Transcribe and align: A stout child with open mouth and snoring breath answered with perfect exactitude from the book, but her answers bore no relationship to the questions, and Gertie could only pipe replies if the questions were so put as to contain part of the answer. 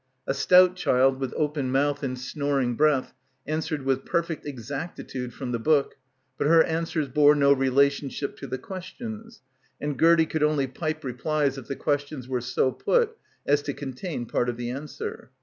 A 0.25 0.33
stout 0.33 0.75
child 0.75 1.19
with 1.19 1.31
open 1.37 1.71
mouth 1.71 2.01
and 2.01 2.17
snoring 2.17 2.73
breath 2.73 3.13
answered 3.45 3.83
with 3.83 4.03
perfect 4.03 4.47
exactitude 4.47 5.31
from 5.31 5.51
the 5.51 5.59
book, 5.59 5.95
but 6.39 6.47
her 6.47 6.63
answers 6.63 7.07
bore 7.07 7.35
no 7.35 7.53
relationship 7.53 8.35
to 8.37 8.47
the 8.47 8.57
questions, 8.57 9.43
and 9.79 9.99
Gertie 9.99 10.25
could 10.25 10.41
only 10.41 10.65
pipe 10.65 11.03
replies 11.03 11.55
if 11.59 11.67
the 11.67 11.75
questions 11.75 12.27
were 12.27 12.41
so 12.41 12.71
put 12.71 13.15
as 13.45 13.61
to 13.61 13.73
contain 13.75 14.25
part 14.25 14.49
of 14.49 14.57
the 14.57 14.71
answer. 14.71 15.29